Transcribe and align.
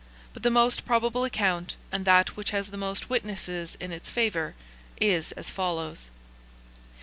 But 0.33 0.41
the 0.41 0.49
most 0.49 0.83
probable 0.83 1.23
account, 1.25 1.75
and 1.91 2.05
that 2.05 2.35
which 2.35 2.49
has 2.49 2.69
the 2.69 2.75
most 2.75 3.07
witnesses 3.07 3.77
in 3.79 3.91
its 3.91 4.09
favour, 4.09 4.55
is 4.99 5.31
as 5.33 5.51
follows. 5.51 6.09